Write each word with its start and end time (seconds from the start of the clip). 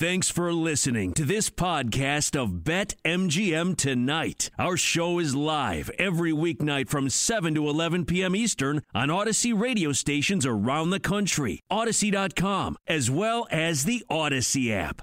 Thanks 0.00 0.30
for 0.30 0.50
listening 0.54 1.12
to 1.12 1.26
this 1.26 1.50
podcast 1.50 2.34
of 2.34 2.64
Bet 2.64 2.94
MGM 3.04 3.76
Tonight. 3.76 4.48
Our 4.58 4.78
show 4.78 5.18
is 5.18 5.34
live 5.34 5.90
every 5.98 6.32
weeknight 6.32 6.88
from 6.88 7.10
7 7.10 7.54
to 7.54 7.68
11 7.68 8.06
p.m. 8.06 8.34
Eastern 8.34 8.80
on 8.94 9.08
Audacy 9.10 9.52
radio 9.52 9.92
stations 9.92 10.46
around 10.46 10.88
the 10.88 11.00
country, 11.00 11.60
Audacy.com, 11.70 12.78
as 12.86 13.10
well 13.10 13.46
as 13.50 13.84
the 13.84 14.02
Audacy 14.10 14.70
app. 14.72 15.02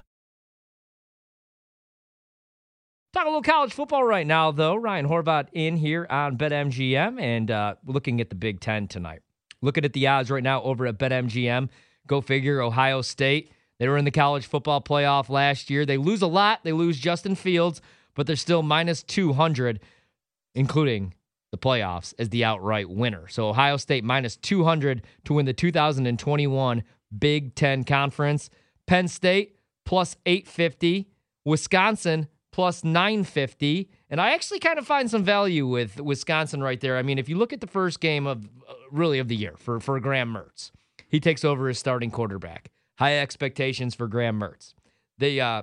Talk 3.12 3.22
a 3.22 3.28
little 3.28 3.42
college 3.42 3.72
football 3.72 4.02
right 4.02 4.26
now, 4.26 4.50
though. 4.50 4.74
Ryan 4.74 5.06
Horvat 5.06 5.46
in 5.52 5.76
here 5.76 6.08
on 6.10 6.34
Bet 6.34 6.50
MGM 6.50 7.20
and 7.20 7.52
uh, 7.52 7.76
looking 7.86 8.20
at 8.20 8.30
the 8.30 8.34
Big 8.34 8.58
Ten 8.58 8.88
tonight. 8.88 9.20
Looking 9.62 9.84
at 9.84 9.92
the 9.92 10.08
odds 10.08 10.28
right 10.28 10.42
now 10.42 10.60
over 10.62 10.88
at 10.88 10.98
Bet 10.98 11.12
MGM. 11.12 11.68
Go 12.08 12.20
figure, 12.20 12.60
Ohio 12.60 13.00
State 13.00 13.52
they 13.78 13.88
were 13.88 13.96
in 13.96 14.04
the 14.04 14.10
college 14.10 14.46
football 14.46 14.80
playoff 14.80 15.28
last 15.28 15.70
year. 15.70 15.86
They 15.86 15.96
lose 15.96 16.22
a 16.22 16.26
lot. 16.26 16.60
They 16.64 16.72
lose 16.72 16.98
Justin 16.98 17.34
Fields, 17.34 17.80
but 18.14 18.26
they're 18.26 18.36
still 18.36 18.62
minus 18.62 19.02
200, 19.02 19.80
including 20.54 21.14
the 21.50 21.58
playoffs, 21.58 22.12
as 22.18 22.28
the 22.28 22.44
outright 22.44 22.90
winner. 22.90 23.28
So 23.28 23.48
Ohio 23.48 23.76
State 23.76 24.04
minus 24.04 24.36
200 24.36 25.02
to 25.24 25.32
win 25.32 25.46
the 25.46 25.52
2021 25.52 26.82
Big 27.16 27.54
Ten 27.54 27.84
Conference. 27.84 28.50
Penn 28.86 29.08
State 29.08 29.56
plus 29.86 30.16
850. 30.26 31.08
Wisconsin 31.44 32.28
plus 32.52 32.82
950. 32.82 33.88
And 34.10 34.20
I 34.20 34.34
actually 34.34 34.58
kind 34.58 34.78
of 34.78 34.86
find 34.86 35.10
some 35.10 35.22
value 35.22 35.66
with 35.66 36.00
Wisconsin 36.00 36.62
right 36.62 36.80
there. 36.80 36.98
I 36.98 37.02
mean, 37.02 37.18
if 37.18 37.28
you 37.28 37.36
look 37.36 37.52
at 37.52 37.60
the 37.60 37.66
first 37.66 38.00
game 38.00 38.26
of 38.26 38.44
uh, 38.68 38.74
really 38.90 39.18
of 39.18 39.28
the 39.28 39.36
year 39.36 39.54
for, 39.56 39.80
for 39.80 39.98
Graham 40.00 40.34
Mertz, 40.34 40.72
he 41.08 41.20
takes 41.20 41.44
over 41.44 41.68
as 41.68 41.78
starting 41.78 42.10
quarterback 42.10 42.70
high 42.98 43.18
expectations 43.18 43.94
for 43.94 44.08
Graham 44.08 44.38
Mertz. 44.40 44.74
They 45.18 45.40
uh, 45.40 45.62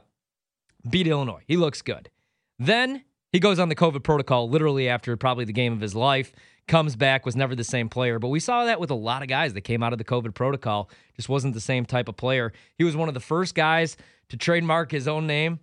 beat 0.89 1.07
Illinois. 1.07 1.43
He 1.47 1.57
looks 1.57 1.81
good. 1.81 2.09
Then 2.57 3.03
he 3.31 3.39
goes 3.39 3.59
on 3.59 3.69
the 3.69 3.75
COVID 3.75 4.03
protocol 4.03 4.49
literally 4.49 4.87
after 4.87 5.15
probably 5.17 5.45
the 5.45 5.53
game 5.53 5.73
of 5.73 5.81
his 5.81 5.95
life. 5.95 6.31
Comes 6.67 6.95
back, 6.95 7.25
was 7.25 7.35
never 7.35 7.53
the 7.53 7.63
same 7.63 7.89
player. 7.89 8.17
But 8.17 8.29
we 8.29 8.39
saw 8.39 8.65
that 8.65 8.79
with 8.79 8.89
a 8.89 8.95
lot 8.95 9.21
of 9.21 9.27
guys 9.27 9.53
that 9.53 9.61
came 9.61 9.83
out 9.83 9.93
of 9.93 9.99
the 9.99 10.05
COVID 10.05 10.33
protocol. 10.33 10.89
Just 11.15 11.29
wasn't 11.29 11.53
the 11.53 11.61
same 11.61 11.85
type 11.85 12.07
of 12.07 12.17
player. 12.17 12.53
He 12.77 12.83
was 12.83 12.95
one 12.95 13.07
of 13.07 13.13
the 13.13 13.19
first 13.19 13.53
guys 13.53 13.97
to 14.29 14.37
trademark 14.37 14.91
his 14.91 15.07
own 15.07 15.27
name 15.27 15.59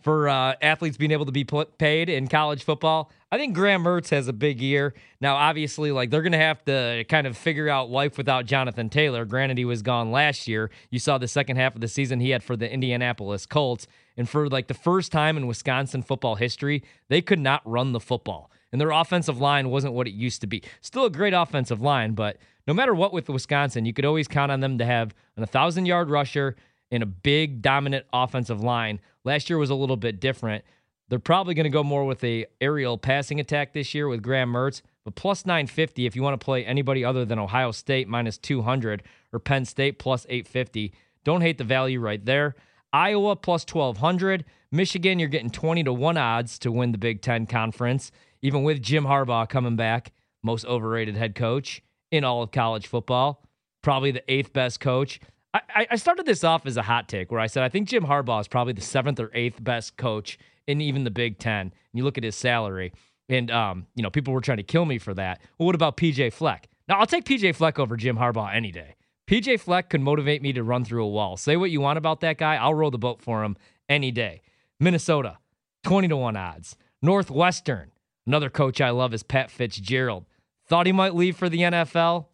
for 0.00 0.28
uh, 0.28 0.54
athletes 0.62 0.96
being 0.96 1.10
able 1.10 1.26
to 1.26 1.32
be 1.32 1.44
paid 1.44 2.08
in 2.08 2.28
college 2.28 2.62
football. 2.62 3.10
I 3.30 3.36
think 3.36 3.54
Graham 3.54 3.82
Mertz 3.82 4.10
has 4.10 4.28
a 4.28 4.32
big 4.32 4.60
year. 4.60 4.94
Now, 5.20 5.36
obviously, 5.36 5.90
like 5.92 6.10
they're 6.10 6.22
going 6.22 6.32
to 6.32 6.38
have 6.38 6.64
to 6.66 7.04
kind 7.08 7.26
of 7.26 7.36
figure 7.36 7.68
out 7.68 7.90
life 7.90 8.16
without 8.16 8.46
Jonathan 8.46 8.88
Taylor. 8.88 9.24
Granted, 9.24 9.58
he 9.58 9.64
was 9.64 9.82
gone 9.82 10.10
last 10.10 10.48
year. 10.48 10.70
You 10.90 10.98
saw 10.98 11.18
the 11.18 11.28
second 11.28 11.56
half 11.56 11.74
of 11.74 11.80
the 11.80 11.88
season 11.88 12.20
he 12.20 12.30
had 12.30 12.42
for 12.42 12.56
the 12.56 12.72
Indianapolis 12.72 13.44
Colts. 13.44 13.86
And 14.16 14.28
for 14.28 14.48
like 14.48 14.68
the 14.68 14.74
first 14.74 15.12
time 15.12 15.36
in 15.36 15.46
Wisconsin 15.46 16.02
football 16.02 16.36
history, 16.36 16.82
they 17.08 17.20
could 17.20 17.40
not 17.40 17.60
run 17.64 17.92
the 17.92 18.00
football. 18.00 18.50
And 18.70 18.80
their 18.80 18.90
offensive 18.90 19.40
line 19.40 19.70
wasn't 19.70 19.94
what 19.94 20.06
it 20.06 20.14
used 20.14 20.40
to 20.42 20.46
be. 20.46 20.62
Still 20.80 21.06
a 21.06 21.10
great 21.10 21.32
offensive 21.32 21.80
line, 21.80 22.12
but 22.12 22.36
no 22.66 22.74
matter 22.74 22.94
what 22.94 23.14
with 23.14 23.30
Wisconsin, 23.30 23.86
you 23.86 23.94
could 23.94 24.04
always 24.04 24.28
count 24.28 24.52
on 24.52 24.60
them 24.60 24.76
to 24.76 24.84
have 24.84 25.14
an 25.36 25.40
1,000 25.40 25.86
yard 25.86 26.10
rusher 26.10 26.54
in 26.90 27.02
a 27.02 27.06
big, 27.06 27.62
dominant 27.62 28.06
offensive 28.12 28.62
line. 28.62 29.00
Last 29.24 29.50
year 29.50 29.58
was 29.58 29.70
a 29.70 29.74
little 29.74 29.96
bit 29.96 30.20
different. 30.20 30.64
They're 31.08 31.18
probably 31.18 31.54
going 31.54 31.64
to 31.64 31.70
go 31.70 31.82
more 31.82 32.04
with 32.04 32.22
a 32.22 32.46
aerial 32.60 32.98
passing 32.98 33.40
attack 33.40 33.72
this 33.72 33.94
year 33.94 34.08
with 34.08 34.22
Graham 34.22 34.52
Mertz, 34.52 34.82
but 35.04 35.14
plus 35.14 35.46
950 35.46 36.06
if 36.06 36.14
you 36.14 36.22
want 36.22 36.38
to 36.38 36.44
play 36.44 36.64
anybody 36.64 37.04
other 37.04 37.24
than 37.24 37.38
Ohio 37.38 37.70
State 37.70 38.08
minus 38.08 38.36
200 38.36 39.02
or 39.32 39.38
Penn 39.38 39.64
State 39.64 39.98
plus 39.98 40.26
850. 40.28 40.92
Don't 41.24 41.40
hate 41.40 41.58
the 41.58 41.64
value 41.64 42.00
right 42.00 42.24
there. 42.24 42.54
Iowa 42.92 43.36
plus 43.36 43.64
1200. 43.70 44.44
Michigan, 44.70 45.18
you're 45.18 45.28
getting 45.28 45.50
20 45.50 45.84
to 45.84 45.92
1 45.92 46.16
odds 46.16 46.58
to 46.60 46.72
win 46.72 46.92
the 46.92 46.98
Big 46.98 47.22
Ten 47.22 47.46
Conference, 47.46 48.12
even 48.42 48.62
with 48.62 48.82
Jim 48.82 49.04
Harbaugh 49.04 49.48
coming 49.48 49.76
back, 49.76 50.12
most 50.42 50.66
overrated 50.66 51.16
head 51.16 51.34
coach 51.34 51.82
in 52.10 52.24
all 52.24 52.42
of 52.42 52.50
college 52.50 52.86
football, 52.86 53.42
probably 53.82 54.10
the 54.10 54.32
eighth 54.32 54.52
best 54.52 54.80
coach. 54.80 55.20
I, 55.54 55.86
I 55.92 55.96
started 55.96 56.26
this 56.26 56.44
off 56.44 56.66
as 56.66 56.76
a 56.76 56.82
hot 56.82 57.08
take 57.08 57.30
where 57.30 57.40
I 57.40 57.46
said 57.46 57.62
I 57.62 57.68
think 57.68 57.88
Jim 57.88 58.04
Harbaugh 58.04 58.40
is 58.40 58.48
probably 58.48 58.74
the 58.74 58.82
seventh 58.82 59.18
or 59.18 59.30
eighth 59.34 59.62
best 59.62 59.96
coach 59.96 60.38
in 60.66 60.80
even 60.80 61.04
the 61.04 61.10
Big 61.10 61.38
Ten. 61.38 61.60
And 61.60 61.72
you 61.94 62.04
look 62.04 62.18
at 62.18 62.24
his 62.24 62.36
salary, 62.36 62.92
and 63.28 63.50
um, 63.50 63.86
you 63.94 64.02
know 64.02 64.10
people 64.10 64.34
were 64.34 64.40
trying 64.40 64.58
to 64.58 64.62
kill 64.62 64.84
me 64.84 64.98
for 64.98 65.14
that. 65.14 65.40
Well, 65.58 65.66
what 65.66 65.74
about 65.74 65.96
PJ 65.96 66.32
Fleck? 66.32 66.68
Now 66.86 66.98
I'll 66.98 67.06
take 67.06 67.24
PJ 67.24 67.54
Fleck 67.54 67.78
over 67.78 67.96
Jim 67.96 68.16
Harbaugh 68.18 68.54
any 68.54 68.70
day. 68.70 68.94
PJ 69.26 69.60
Fleck 69.60 69.90
could 69.90 70.00
motivate 70.00 70.42
me 70.42 70.52
to 70.52 70.62
run 70.62 70.84
through 70.84 71.04
a 71.04 71.08
wall. 71.08 71.36
Say 71.36 71.56
what 71.56 71.70
you 71.70 71.80
want 71.80 71.98
about 71.98 72.20
that 72.20 72.38
guy, 72.38 72.56
I'll 72.56 72.74
row 72.74 72.90
the 72.90 72.98
boat 72.98 73.20
for 73.22 73.42
him 73.44 73.56
any 73.88 74.10
day. 74.10 74.42
Minnesota, 74.78 75.38
twenty 75.82 76.08
to 76.08 76.16
one 76.16 76.36
odds. 76.36 76.76
Northwestern, 77.00 77.92
another 78.26 78.50
coach 78.50 78.80
I 78.80 78.90
love 78.90 79.14
is 79.14 79.22
Pat 79.22 79.50
Fitzgerald. 79.50 80.26
Thought 80.66 80.86
he 80.86 80.92
might 80.92 81.14
leave 81.14 81.36
for 81.36 81.48
the 81.48 81.60
NFL. 81.60 82.26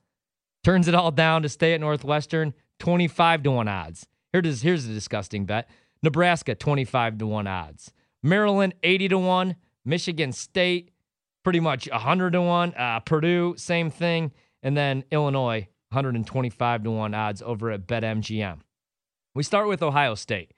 Turns 0.65 0.89
it 0.89 0.95
all 0.95 1.11
down 1.13 1.43
to 1.43 1.49
stay 1.49 1.75
at 1.75 1.81
Northwestern 1.81 2.55
25 2.79 3.43
to 3.45 3.51
1 3.51 3.69
odds. 3.69 4.07
Here 4.33 4.43
here's 4.43 4.87
a 4.87 4.93
disgusting 4.93 5.45
bet. 5.47 5.69
Nebraska, 6.03 6.55
25 6.55 7.19
to 7.19 7.27
1 7.27 7.47
odds. 7.47 7.93
Maryland, 8.23 8.75
80 8.83 9.09
to 9.09 9.19
1. 9.19 9.57
Michigan 9.85 10.33
State, 10.33 10.91
pretty 11.45 11.61
much 11.61 11.89
100 11.91 12.33
to 12.33 12.43
1. 12.43 12.75
Uh, 12.75 13.01
Purdue, 13.01 13.55
same 13.57 13.91
thing. 13.91 14.33
And 14.63 14.77
then 14.77 15.05
Illinois, 15.11 15.69
125 15.91 16.85
to 16.85 16.91
1 16.91 17.15
odds 17.15 17.43
over 17.43 17.71
at 17.71 17.87
BetMGM. 17.87 18.61
We 19.35 19.43
start 19.43 19.69
with 19.69 19.83
Ohio 19.83 20.15
State. 20.15 20.53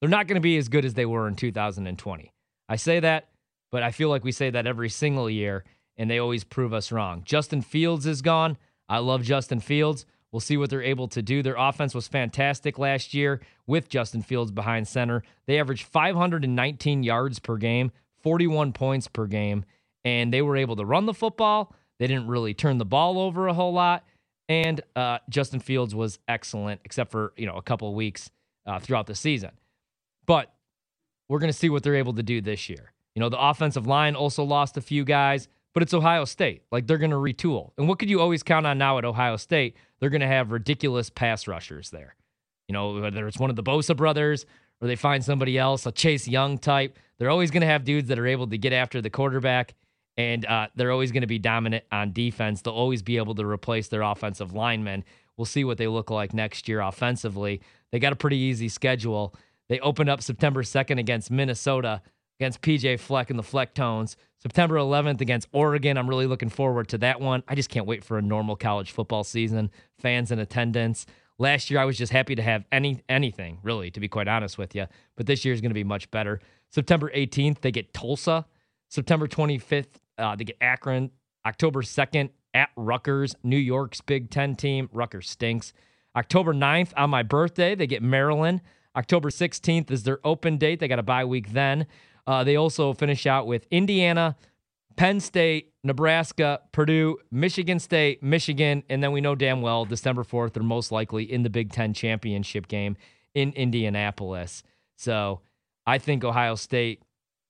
They're 0.00 0.08
not 0.08 0.26
going 0.26 0.36
to 0.36 0.40
be 0.40 0.56
as 0.56 0.68
good 0.68 0.84
as 0.84 0.94
they 0.94 1.06
were 1.06 1.28
in 1.28 1.36
2020. 1.36 2.32
I 2.68 2.76
say 2.76 3.00
that, 3.00 3.28
but 3.70 3.82
I 3.82 3.92
feel 3.92 4.08
like 4.08 4.24
we 4.24 4.32
say 4.32 4.50
that 4.50 4.66
every 4.66 4.88
single 4.88 5.30
year, 5.30 5.64
and 5.96 6.10
they 6.10 6.18
always 6.18 6.42
prove 6.42 6.72
us 6.72 6.90
wrong. 6.90 7.22
Justin 7.24 7.62
Fields 7.62 8.06
is 8.06 8.20
gone. 8.20 8.56
I 8.88 8.98
love 8.98 9.22
Justin 9.22 9.60
Fields. 9.60 10.06
We'll 10.32 10.40
see 10.40 10.56
what 10.56 10.70
they're 10.70 10.82
able 10.82 11.08
to 11.08 11.20
do. 11.20 11.42
Their 11.42 11.56
offense 11.56 11.94
was 11.94 12.08
fantastic 12.08 12.78
last 12.78 13.12
year 13.12 13.40
with 13.66 13.90
Justin 13.90 14.22
Fields 14.22 14.50
behind 14.50 14.88
center. 14.88 15.22
They 15.46 15.60
averaged 15.60 15.84
519 15.84 17.02
yards 17.02 17.38
per 17.38 17.58
game, 17.58 17.92
41 18.22 18.72
points 18.72 19.08
per 19.08 19.26
game, 19.26 19.66
and 20.04 20.32
they 20.32 20.40
were 20.40 20.56
able 20.56 20.76
to 20.76 20.86
run 20.86 21.04
the 21.04 21.14
football. 21.14 21.74
They 21.98 22.06
didn't 22.06 22.28
really 22.28 22.54
turn 22.54 22.78
the 22.78 22.86
ball 22.86 23.18
over 23.18 23.46
a 23.46 23.52
whole 23.52 23.74
lot. 23.74 24.04
And 24.48 24.80
uh, 24.96 25.18
Justin 25.28 25.60
Fields 25.60 25.94
was 25.94 26.18
excellent, 26.26 26.80
except 26.84 27.10
for 27.12 27.32
you 27.36 27.46
know 27.46 27.56
a 27.56 27.62
couple 27.62 27.88
of 27.88 27.94
weeks 27.94 28.30
uh, 28.66 28.80
throughout 28.80 29.06
the 29.06 29.14
season. 29.14 29.50
But 30.26 30.52
we're 31.28 31.38
going 31.38 31.52
to 31.52 31.58
see 31.58 31.68
what 31.68 31.82
they're 31.82 31.94
able 31.94 32.14
to 32.14 32.22
do 32.22 32.40
this 32.40 32.68
year. 32.68 32.92
You 33.14 33.20
know, 33.20 33.28
the 33.28 33.40
offensive 33.40 33.86
line 33.86 34.16
also 34.16 34.42
lost 34.44 34.76
a 34.76 34.80
few 34.80 35.04
guys 35.04 35.48
but 35.74 35.82
it's 35.82 35.94
Ohio 35.94 36.24
State. 36.24 36.62
Like 36.70 36.86
they're 36.86 36.98
going 36.98 37.10
to 37.10 37.16
retool. 37.16 37.72
And 37.78 37.88
what 37.88 37.98
could 37.98 38.10
you 38.10 38.20
always 38.20 38.42
count 38.42 38.66
on 38.66 38.78
now 38.78 38.98
at 38.98 39.04
Ohio 39.04 39.36
State? 39.36 39.76
They're 40.00 40.10
going 40.10 40.20
to 40.20 40.26
have 40.26 40.52
ridiculous 40.52 41.10
pass 41.10 41.46
rushers 41.46 41.90
there. 41.90 42.14
You 42.68 42.72
know, 42.72 43.00
whether 43.00 43.26
it's 43.26 43.38
one 43.38 43.50
of 43.50 43.56
the 43.56 43.62
Bosa 43.62 43.96
brothers 43.96 44.46
or 44.80 44.88
they 44.88 44.96
find 44.96 45.24
somebody 45.24 45.58
else, 45.58 45.86
a 45.86 45.92
Chase 45.92 46.28
Young 46.28 46.58
type, 46.58 46.98
they're 47.18 47.30
always 47.30 47.50
going 47.50 47.60
to 47.60 47.66
have 47.66 47.84
dudes 47.84 48.08
that 48.08 48.18
are 48.18 48.26
able 48.26 48.46
to 48.48 48.58
get 48.58 48.72
after 48.72 49.00
the 49.00 49.10
quarterback 49.10 49.74
and 50.16 50.44
uh, 50.44 50.68
they're 50.74 50.92
always 50.92 51.10
going 51.10 51.22
to 51.22 51.26
be 51.26 51.38
dominant 51.38 51.84
on 51.90 52.12
defense. 52.12 52.60
They'll 52.60 52.74
always 52.74 53.02
be 53.02 53.16
able 53.16 53.34
to 53.36 53.46
replace 53.46 53.88
their 53.88 54.02
offensive 54.02 54.52
linemen. 54.52 55.04
We'll 55.36 55.46
see 55.46 55.64
what 55.64 55.78
they 55.78 55.86
look 55.86 56.10
like 56.10 56.34
next 56.34 56.68
year 56.68 56.80
offensively. 56.80 57.62
They 57.90 57.98
got 57.98 58.12
a 58.12 58.16
pretty 58.16 58.36
easy 58.36 58.68
schedule. 58.68 59.34
They 59.68 59.80
opened 59.80 60.10
up 60.10 60.22
September 60.22 60.62
2nd 60.62 60.98
against 60.98 61.30
Minnesota 61.30 62.02
against 62.42 62.60
PJ 62.60 62.98
Fleck 62.98 63.30
and 63.30 63.38
the 63.38 63.44
Flecktones. 63.44 64.16
September 64.38 64.74
11th 64.74 65.20
against 65.20 65.46
Oregon. 65.52 65.96
I'm 65.96 66.08
really 66.08 66.26
looking 66.26 66.48
forward 66.48 66.88
to 66.88 66.98
that 66.98 67.20
one. 67.20 67.44
I 67.46 67.54
just 67.54 67.68
can't 67.68 67.86
wait 67.86 68.02
for 68.02 68.18
a 68.18 68.22
normal 68.22 68.56
college 68.56 68.90
football 68.90 69.22
season, 69.22 69.70
fans 70.00 70.32
in 70.32 70.40
attendance. 70.40 71.06
Last 71.38 71.70
year 71.70 71.78
I 71.78 71.84
was 71.84 71.96
just 71.96 72.10
happy 72.10 72.34
to 72.34 72.42
have 72.42 72.64
any 72.72 73.00
anything, 73.08 73.58
really, 73.62 73.92
to 73.92 74.00
be 74.00 74.08
quite 74.08 74.26
honest 74.26 74.58
with 74.58 74.74
you. 74.74 74.86
But 75.14 75.26
this 75.26 75.44
year 75.44 75.54
is 75.54 75.60
going 75.60 75.70
to 75.70 75.74
be 75.74 75.84
much 75.84 76.10
better. 76.10 76.40
September 76.70 77.12
18th 77.14 77.60
they 77.60 77.70
get 77.70 77.94
Tulsa. 77.94 78.44
September 78.88 79.28
25th 79.28 80.00
uh, 80.18 80.34
they 80.34 80.42
get 80.42 80.56
Akron. 80.60 81.12
October 81.46 81.82
2nd 81.82 82.30
at 82.54 82.70
Rutgers, 82.76 83.36
New 83.44 83.56
York's 83.56 84.00
Big 84.00 84.30
Ten 84.30 84.56
team. 84.56 84.90
Rutgers 84.92 85.30
stinks. 85.30 85.72
October 86.16 86.52
9th 86.52 86.92
on 86.96 87.08
my 87.08 87.22
birthday 87.22 87.76
they 87.76 87.86
get 87.86 88.02
Maryland. 88.02 88.62
October 88.96 89.30
16th 89.30 89.92
is 89.92 90.02
their 90.02 90.18
open 90.26 90.58
date. 90.58 90.80
They 90.80 90.88
got 90.88 90.98
a 90.98 91.04
bye 91.04 91.24
week 91.24 91.52
then. 91.52 91.86
Uh, 92.26 92.44
they 92.44 92.56
also 92.56 92.92
finish 92.92 93.26
out 93.26 93.46
with 93.46 93.66
Indiana, 93.70 94.36
Penn 94.96 95.20
State, 95.20 95.72
Nebraska, 95.84 96.60
Purdue, 96.70 97.18
Michigan 97.30 97.78
State, 97.78 98.22
Michigan, 98.22 98.84
and 98.88 99.02
then 99.02 99.12
we 99.12 99.20
know 99.20 99.34
damn 99.34 99.62
well 99.62 99.84
December 99.84 100.22
4th 100.22 100.52
they're 100.52 100.62
most 100.62 100.92
likely 100.92 101.30
in 101.30 101.42
the 101.42 101.50
Big 101.50 101.72
Ten 101.72 101.92
championship 101.94 102.68
game 102.68 102.96
in 103.34 103.52
Indianapolis. 103.52 104.62
So 104.96 105.40
I 105.86 105.98
think 105.98 106.24
Ohio 106.24 106.54
State 106.54 107.02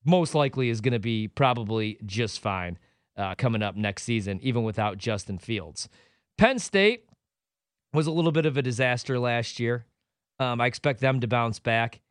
most 0.05 0.35
likely 0.35 0.69
is 0.69 0.81
going 0.81 0.93
to 0.93 0.99
be 0.99 1.27
probably 1.27 1.97
just 2.05 2.39
fine 2.39 2.77
uh, 3.15 3.35
coming 3.35 3.61
up 3.61 3.75
next 3.75 4.03
season, 4.03 4.39
even 4.41 4.63
without 4.63 4.97
Justin 4.97 5.37
Fields. 5.37 5.87
Penn 6.37 6.59
State 6.59 7.05
was 7.93 8.07
a 8.07 8.11
little 8.11 8.31
bit 8.31 8.45
of 8.45 8.57
a 8.57 8.61
disaster 8.61 9.19
last 9.19 9.59
year. 9.59 9.85
Um, 10.39 10.59
I 10.59 10.65
expect 10.65 10.99
them 10.99 11.19
to 11.19 11.27
bounce 11.27 11.59
back. 11.59 12.01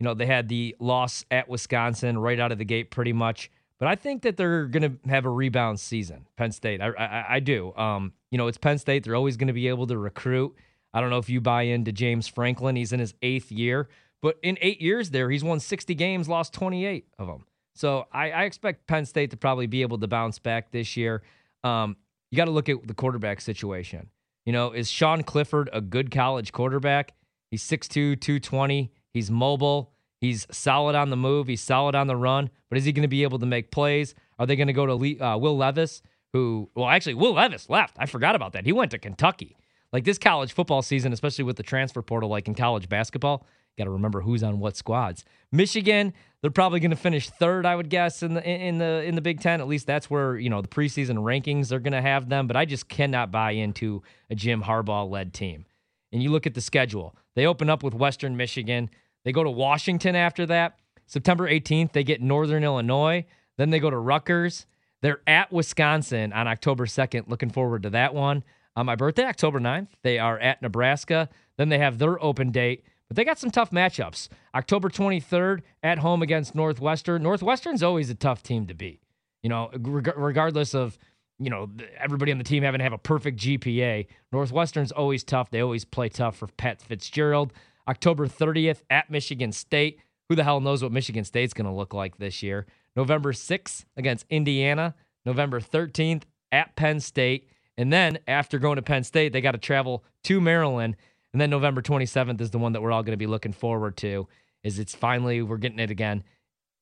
You 0.00 0.04
know, 0.04 0.14
they 0.14 0.26
had 0.26 0.48
the 0.48 0.74
loss 0.80 1.24
at 1.30 1.48
Wisconsin 1.48 2.18
right 2.18 2.40
out 2.40 2.52
of 2.52 2.58
the 2.58 2.64
gate 2.64 2.90
pretty 2.90 3.12
much. 3.12 3.50
But 3.78 3.88
I 3.88 3.94
think 3.94 4.22
that 4.22 4.36
they're 4.36 4.66
going 4.66 4.82
to 4.82 5.08
have 5.10 5.24
a 5.24 5.30
rebound 5.30 5.78
season, 5.78 6.26
Penn 6.36 6.52
State. 6.52 6.80
I, 6.82 6.88
I, 6.88 7.34
I 7.36 7.40
do. 7.40 7.74
Um, 7.76 8.12
you 8.30 8.38
know, 8.38 8.46
it's 8.46 8.58
Penn 8.58 8.78
State. 8.78 9.04
They're 9.04 9.14
always 9.14 9.36
going 9.36 9.48
to 9.48 9.54
be 9.54 9.68
able 9.68 9.86
to 9.86 9.96
recruit. 9.96 10.54
I 10.92 11.00
don't 11.00 11.10
know 11.10 11.18
if 11.18 11.30
you 11.30 11.40
buy 11.40 11.62
into 11.62 11.92
James 11.92 12.26
Franklin. 12.26 12.76
He's 12.76 12.92
in 12.92 13.00
his 13.00 13.14
eighth 13.22 13.52
year. 13.52 13.88
But 14.22 14.38
in 14.42 14.58
eight 14.60 14.82
years 14.82 15.10
there, 15.10 15.30
he's 15.30 15.44
won 15.44 15.60
60 15.60 15.94
games, 15.94 16.28
lost 16.28 16.52
28 16.52 17.06
of 17.18 17.26
them. 17.26 17.46
So 17.74 18.06
I, 18.12 18.30
I 18.30 18.42
expect 18.44 18.86
Penn 18.86 19.06
State 19.06 19.30
to 19.30 19.36
probably 19.36 19.66
be 19.66 19.82
able 19.82 19.98
to 19.98 20.06
bounce 20.06 20.38
back 20.38 20.72
this 20.72 20.96
year. 20.96 21.22
Um, 21.64 21.96
you 22.30 22.36
got 22.36 22.46
to 22.46 22.50
look 22.50 22.68
at 22.68 22.86
the 22.86 22.94
quarterback 22.94 23.40
situation. 23.40 24.10
You 24.44 24.52
know, 24.52 24.72
is 24.72 24.90
Sean 24.90 25.22
Clifford 25.22 25.70
a 25.72 25.80
good 25.80 26.10
college 26.10 26.52
quarterback? 26.52 27.14
He's 27.50 27.62
6'2, 27.62 28.20
220. 28.20 28.92
He's 29.12 29.30
mobile. 29.30 29.92
He's 30.20 30.46
solid 30.50 30.94
on 30.94 31.10
the 31.10 31.16
move. 31.16 31.46
He's 31.46 31.62
solid 31.62 31.94
on 31.94 32.06
the 32.06 32.16
run. 32.16 32.50
But 32.68 32.78
is 32.78 32.84
he 32.84 32.92
going 32.92 33.02
to 33.02 33.08
be 33.08 33.22
able 33.22 33.38
to 33.38 33.46
make 33.46 33.70
plays? 33.70 34.14
Are 34.38 34.46
they 34.46 34.56
going 34.56 34.66
to 34.66 34.72
go 34.72 34.86
to 34.86 35.24
uh, 35.24 35.36
Will 35.38 35.56
Levis, 35.56 36.02
who, 36.32 36.68
well, 36.74 36.88
actually, 36.88 37.14
Will 37.14 37.34
Levis 37.34 37.68
left. 37.68 37.96
I 37.98 38.06
forgot 38.06 38.34
about 38.34 38.52
that. 38.52 38.66
He 38.66 38.72
went 38.72 38.90
to 38.92 38.98
Kentucky. 38.98 39.56
Like 39.92 40.04
this 40.04 40.18
college 40.18 40.52
football 40.52 40.82
season, 40.82 41.12
especially 41.12 41.44
with 41.44 41.56
the 41.56 41.62
transfer 41.62 42.02
portal, 42.02 42.28
like 42.28 42.46
in 42.46 42.54
college 42.54 42.88
basketball, 42.88 43.44
got 43.76 43.84
to 43.84 43.90
remember 43.90 44.20
who's 44.20 44.42
on 44.42 44.60
what 44.60 44.76
squads. 44.76 45.24
Michigan, 45.50 46.12
they're 46.42 46.50
probably 46.50 46.80
going 46.80 46.90
to 46.90 46.96
finish 46.96 47.28
third, 47.28 47.66
I 47.66 47.74
would 47.74 47.90
guess, 47.90 48.22
in 48.22 48.34
the 48.34 48.48
in 48.48 48.78
the 48.78 49.02
in 49.04 49.14
the 49.14 49.20
Big 49.20 49.40
Ten. 49.40 49.60
At 49.60 49.66
least 49.66 49.86
that's 49.86 50.08
where 50.08 50.38
you 50.38 50.48
know 50.48 50.62
the 50.62 50.68
preseason 50.68 51.16
rankings 51.16 51.72
are 51.72 51.80
going 51.80 51.92
to 51.92 52.00
have 52.00 52.28
them. 52.28 52.46
But 52.46 52.56
I 52.56 52.66
just 52.66 52.88
cannot 52.88 53.30
buy 53.30 53.52
into 53.52 54.02
a 54.30 54.34
Jim 54.34 54.62
Harbaugh 54.62 55.10
led 55.10 55.34
team. 55.34 55.64
And 56.12 56.22
you 56.22 56.30
look 56.30 56.46
at 56.46 56.54
the 56.54 56.60
schedule; 56.60 57.14
they 57.34 57.46
open 57.46 57.70
up 57.70 57.82
with 57.82 57.94
Western 57.94 58.36
Michigan. 58.36 58.90
They 59.24 59.32
go 59.32 59.44
to 59.44 59.50
Washington 59.50 60.16
after 60.16 60.46
that. 60.46 60.78
September 61.06 61.48
18th, 61.48 61.92
they 61.92 62.04
get 62.04 62.22
Northern 62.22 62.64
Illinois. 62.64 63.24
Then 63.56 63.70
they 63.70 63.80
go 63.80 63.90
to 63.90 63.98
Rutgers. 63.98 64.66
They're 65.02 65.20
at 65.26 65.52
Wisconsin 65.52 66.32
on 66.32 66.46
October 66.46 66.86
2nd. 66.86 67.28
Looking 67.28 67.50
forward 67.50 67.82
to 67.82 67.90
that 67.90 68.14
one. 68.14 68.44
On 68.76 68.86
my 68.86 68.94
birthday, 68.94 69.24
October 69.24 69.58
9th, 69.58 69.88
they 70.02 70.18
are 70.18 70.38
at 70.38 70.62
Nebraska. 70.62 71.28
Then 71.56 71.68
they 71.68 71.78
have 71.78 71.98
their 71.98 72.22
open 72.22 72.50
date, 72.50 72.84
but 73.08 73.16
they 73.16 73.24
got 73.24 73.38
some 73.38 73.50
tough 73.50 73.70
matchups. 73.70 74.28
October 74.54 74.88
23rd 74.88 75.62
at 75.82 75.98
home 75.98 76.22
against 76.22 76.54
Northwestern. 76.54 77.22
Northwestern's 77.22 77.82
always 77.82 78.08
a 78.08 78.14
tough 78.14 78.42
team 78.42 78.66
to 78.66 78.74
beat. 78.74 79.02
You 79.42 79.48
know, 79.48 79.70
regardless 79.74 80.74
of 80.74 80.98
you 81.40 81.50
know 81.50 81.70
everybody 81.98 82.30
on 82.30 82.38
the 82.38 82.44
team 82.44 82.62
having 82.62 82.78
to 82.78 82.84
have 82.84 82.92
a 82.92 82.98
perfect 82.98 83.38
GPA. 83.38 84.06
Northwestern's 84.30 84.92
always 84.92 85.24
tough. 85.24 85.50
They 85.50 85.60
always 85.60 85.84
play 85.84 86.10
tough 86.10 86.36
for 86.36 86.46
Pat 86.46 86.80
Fitzgerald. 86.80 87.52
October 87.88 88.28
30th 88.28 88.82
at 88.90 89.10
Michigan 89.10 89.50
State. 89.50 89.98
Who 90.28 90.36
the 90.36 90.44
hell 90.44 90.60
knows 90.60 90.82
what 90.82 90.92
Michigan 90.92 91.24
State's 91.24 91.54
going 91.54 91.66
to 91.66 91.72
look 91.72 91.92
like 91.92 92.18
this 92.18 92.42
year? 92.42 92.66
November 92.94 93.32
6th 93.32 93.84
against 93.96 94.26
Indiana. 94.30 94.94
November 95.24 95.60
13th 95.60 96.22
at 96.52 96.76
Penn 96.76 97.00
State. 97.00 97.48
And 97.76 97.92
then 97.92 98.18
after 98.28 98.58
going 98.58 98.76
to 98.76 98.82
Penn 98.82 99.02
State, 99.02 99.32
they 99.32 99.40
got 99.40 99.52
to 99.52 99.58
travel 99.58 100.04
to 100.24 100.40
Maryland. 100.40 100.96
And 101.32 101.40
then 101.40 101.50
November 101.50 101.82
27th 101.82 102.40
is 102.40 102.50
the 102.50 102.58
one 102.58 102.74
that 102.74 102.82
we're 102.82 102.92
all 102.92 103.02
going 103.02 103.14
to 103.14 103.16
be 103.16 103.26
looking 103.26 103.52
forward 103.52 103.96
to. 103.98 104.28
Is 104.62 104.78
it's 104.78 104.94
finally 104.94 105.40
we're 105.42 105.56
getting 105.56 105.78
it 105.78 105.90
again. 105.90 106.22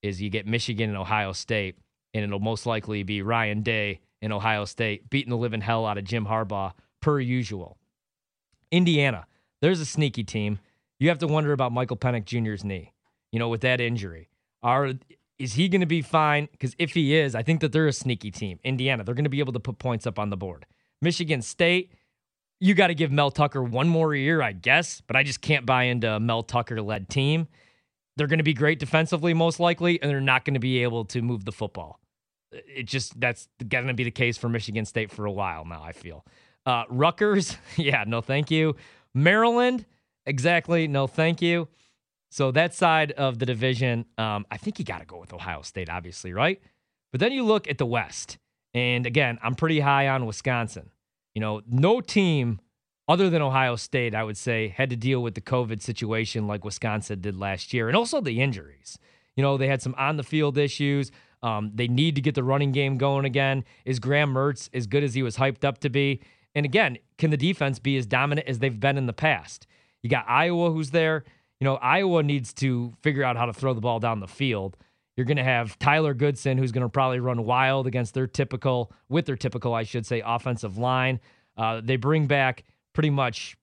Is 0.03 0.21
you 0.21 0.31
get 0.31 0.47
Michigan 0.47 0.91
and 0.91 0.99
Ohio 0.99 1.33
State, 1.33 1.79
and 2.13 2.25
it'll 2.25 2.41
most 2.41 2.67
likely 2.67 3.03
be 3.03 3.23
Ryan 3.23 3.63
Day 3.63 4.01
in 4.21 4.33
Ohio 4.33 4.65
State 4.65 5.11
beating 5.11 5.31
the 5.31 5.37
living 5.37 5.61
hell 5.61 5.87
out 5.87 5.99
of 5.99 6.05
Jim 6.05 6.27
Harbaugh 6.27 6.73
per 7.01 7.21
usual. 7.21 7.79
Indiana, 8.71 9.27
there's 9.61 9.81
a 9.81 9.87
sneaky 9.87 10.25
team 10.25 10.59
you 10.99 11.09
have 11.09 11.19
to 11.19 11.27
wonder 11.27 11.53
about 11.53 11.73
Michael 11.73 11.97
Penix 11.97 12.25
Jr.'s 12.25 12.65
knee. 12.65 12.93
You 13.31 13.39
know, 13.39 13.49
with 13.49 13.61
that 13.61 13.81
injury, 13.81 14.29
are 14.63 14.93
is 15.39 15.53
he 15.55 15.69
going 15.69 15.81
to 15.81 15.87
be 15.87 16.03
fine? 16.03 16.49
Because 16.51 16.75
if 16.79 16.95
he 16.95 17.15
is, 17.15 17.35
I 17.35 17.43
think 17.43 17.61
that 17.61 17.73
they're 17.73 17.87
a 17.87 17.93
sneaky 17.93 18.31
team. 18.31 18.59
Indiana, 18.65 19.05
they're 19.05 19.15
going 19.15 19.25
to 19.25 19.31
be 19.31 19.39
able 19.39 19.53
to 19.53 19.61
put 19.61 19.79
points 19.79 20.07
up 20.07 20.19
on 20.19 20.31
the 20.31 20.37
board. 20.37 20.67
Michigan 21.01 21.43
State, 21.43 21.93
you 22.59 22.75
got 22.75 22.89
to 22.89 22.95
give 22.95 23.13
Mel 23.13 23.31
Tucker 23.31 23.63
one 23.63 23.87
more 23.87 24.15
year, 24.15 24.43
I 24.43 24.53
guess, 24.53 25.01
but 25.07 25.15
I 25.15 25.23
just 25.23 25.41
can't 25.41 25.65
buy 25.65 25.85
into 25.85 26.11
a 26.11 26.19
Mel 26.19 26.43
Tucker 26.43 26.83
led 26.83 27.09
team. 27.09 27.47
They're 28.17 28.27
going 28.27 28.39
to 28.39 28.45
be 28.45 28.55
great 28.55 28.81
defensively, 28.81 29.33
most 29.33 29.61
likely, 29.61 30.03
and 30.03 30.11
they're 30.11 30.21
not 30.21 30.45
going 30.45 30.55
to 30.55 30.61
be 30.61 30.83
able 30.83 31.05
to 31.05 31.23
move 31.23 31.45
the 31.45 31.53
football. 31.53 32.01
It 32.53 32.85
just 32.85 33.19
that's 33.21 33.49
going 33.67 33.87
to 33.87 33.95
be 33.95 34.05
the 34.05 34.11
case 34.11 34.37
for 34.39 34.49
Michigan 34.49 34.85
State 34.85 35.11
for 35.11 35.27
a 35.27 35.33
while 35.33 35.65
now. 35.65 35.83
I 35.83 35.93
feel. 35.93 36.25
Uh, 36.65 36.85
Rutgers, 36.89 37.57
yeah, 37.77 38.05
no, 38.07 38.21
thank 38.21 38.51
you. 38.51 38.77
Maryland, 39.15 39.87
exactly. 40.27 40.87
No, 40.89 41.07
thank 41.07 41.41
you. 41.41 41.69
So 42.31 42.51
that 42.53 42.75
side 42.75 43.13
of 43.13 43.39
the 43.39 43.47
division, 43.47 44.05
um, 44.19 44.45
I 44.51 44.59
think 44.59 44.79
you 44.79 44.85
got 44.85 44.99
to 44.99 45.07
go 45.07 45.19
with 45.19 45.33
Ohio 45.33 45.63
State, 45.63 45.89
obviously, 45.89 46.33
right? 46.33 46.61
But 47.11 47.21
then 47.21 47.33
you 47.33 47.43
look 47.43 47.69
at 47.69 47.79
the 47.79 47.87
West, 47.87 48.37
and 48.75 49.07
again, 49.07 49.39
I'm 49.43 49.55
pretty 49.55 49.81
high 49.81 50.09
on 50.09 50.27
Wisconsin. 50.27 50.91
You 51.35 51.41
know, 51.41 51.63
no 51.67 52.01
team 52.01 52.61
other 53.09 53.31
than 53.31 53.41
Ohio 53.41 53.77
State, 53.77 54.15
I 54.15 54.23
would 54.23 54.37
say, 54.37 54.69
had 54.69 54.91
to 54.91 54.97
deal 54.97 55.23
with 55.23 55.35
the 55.35 55.41
COVID 55.41 55.81
situation 55.81 56.47
like 56.47 56.65
Wisconsin 56.65 57.21
did 57.23 57.37
last 57.37 57.73
year, 57.73 57.89
and 57.89 57.97
also 57.97 58.21
the 58.21 58.41
injuries. 58.41 58.99
You 59.35 59.43
know, 59.43 59.57
they 59.57 59.69
had 59.69 59.81
some 59.81 59.95
on 59.97 60.17
the 60.17 60.23
field 60.23 60.59
issues. 60.59 61.11
Um, 61.43 61.71
they 61.75 61.89
need 61.89 62.15
to 62.17 62.21
get 62.21 62.35
the 62.35 62.43
running 62.43 62.73
game 62.73 62.97
going 62.97 63.25
again. 63.25 63.65
Is 63.85 63.99
Graham 63.99 64.35
Mertz 64.35 64.69
as 64.73 64.87
good 64.87 65.05
as 65.05 65.15
he 65.15 65.23
was 65.23 65.37
hyped 65.37 65.65
up 65.65 65.79
to 65.79 65.91
be? 65.91 66.21
And 66.55 66.67
again, 66.67 66.99
can 67.19 67.31
the 67.31 67.37
defense 67.37 67.79
be 67.79 67.97
as 67.97 68.07
dominant 68.07 68.49
as 68.49 68.59
they've 68.59 68.81
been 68.81 68.99
in 68.99 69.07
the 69.07 69.13
past? 69.13 69.67
You 70.03 70.11
got 70.11 70.25
Iowa 70.29 70.71
who's 70.71 70.91
there. 70.91 71.25
You 71.61 71.65
know, 71.65 71.77
Iowa 71.77 72.23
needs 72.23 72.53
to 72.55 72.93
figure 73.03 73.25
out 73.25 73.37
how 73.37 73.47
to 73.47 73.53
throw 73.53 73.75
the 73.75 73.81
ball 73.81 74.01
down 74.01 74.21
the 74.21 74.29
field. 74.29 74.77
You're 75.17 75.27
going 75.27 75.37
to 75.39 75.45
have 75.45 75.79
Tyler 75.81 76.15
Goodson, 76.15 76.59
who's 76.59 76.71
going 76.71 76.87
to 76.87 76.89
probably 76.89 77.19
run 77.19 77.45
wild 77.45 77.89
against 77.89 78.15
their 78.15 78.29
typical, 78.29 78.93
with 79.09 79.27
their 79.27 79.37
typical, 79.37 79.75
I 79.75 79.83
should 79.83 80.07
say, 80.07 80.23
offensive 80.25 80.79
line. 80.79 81.19
Uh, 81.57 81.81
they 81.83 81.97
bring 81.97 82.29
back 82.29 82.63
pretty 82.93 83.11
much 83.11 83.57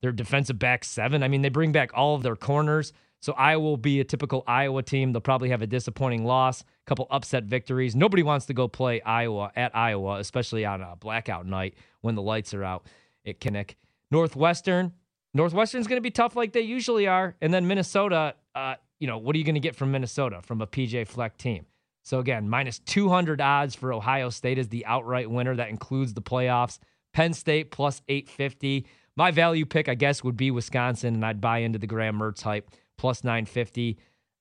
their 0.00 0.12
defensive 0.12 0.58
back 0.58 0.84
seven. 0.84 1.24
I 1.24 1.28
mean, 1.28 1.42
they 1.42 1.48
bring 1.48 1.72
back 1.72 1.90
all 1.94 2.14
of 2.14 2.22
their 2.22 2.36
corners. 2.36 2.92
So 3.26 3.32
Iowa 3.32 3.60
will 3.60 3.76
be 3.76 3.98
a 3.98 4.04
typical 4.04 4.44
Iowa 4.46 4.84
team. 4.84 5.12
They'll 5.12 5.20
probably 5.20 5.48
have 5.48 5.60
a 5.60 5.66
disappointing 5.66 6.24
loss, 6.24 6.60
a 6.60 6.64
couple 6.86 7.08
upset 7.10 7.42
victories. 7.42 7.96
Nobody 7.96 8.22
wants 8.22 8.46
to 8.46 8.54
go 8.54 8.68
play 8.68 9.00
Iowa 9.00 9.50
at 9.56 9.74
Iowa, 9.74 10.20
especially 10.20 10.64
on 10.64 10.80
a 10.80 10.94
blackout 10.94 11.44
night 11.44 11.74
when 12.02 12.14
the 12.14 12.22
lights 12.22 12.54
are 12.54 12.62
out 12.62 12.86
at 13.26 13.40
Kinnick. 13.40 13.74
Northwestern, 14.12 14.92
Northwestern's 15.34 15.88
going 15.88 15.96
to 15.96 16.02
be 16.02 16.12
tough 16.12 16.36
like 16.36 16.52
they 16.52 16.60
usually 16.60 17.08
are. 17.08 17.34
And 17.40 17.52
then 17.52 17.66
Minnesota, 17.66 18.36
uh, 18.54 18.76
you 19.00 19.08
know, 19.08 19.18
what 19.18 19.34
are 19.34 19.40
you 19.40 19.44
going 19.44 19.56
to 19.56 19.60
get 19.60 19.74
from 19.74 19.90
Minnesota 19.90 20.40
from 20.40 20.62
a 20.62 20.66
PJ 20.68 21.08
Fleck 21.08 21.36
team? 21.36 21.66
So 22.04 22.20
again, 22.20 22.48
minus 22.48 22.78
200 22.78 23.40
odds 23.40 23.74
for 23.74 23.92
Ohio 23.92 24.30
State 24.30 24.56
as 24.56 24.68
the 24.68 24.86
outright 24.86 25.28
winner. 25.28 25.56
That 25.56 25.70
includes 25.70 26.14
the 26.14 26.22
playoffs. 26.22 26.78
Penn 27.12 27.34
State 27.34 27.72
plus 27.72 28.02
850. 28.06 28.86
My 29.16 29.32
value 29.32 29.66
pick, 29.66 29.88
I 29.88 29.96
guess, 29.96 30.22
would 30.22 30.36
be 30.36 30.52
Wisconsin, 30.52 31.14
and 31.14 31.26
I'd 31.26 31.40
buy 31.40 31.58
into 31.58 31.80
the 31.80 31.88
Graham 31.88 32.20
Mertz 32.20 32.42
hype 32.42 32.70
plus 32.98 33.24
950. 33.24 33.98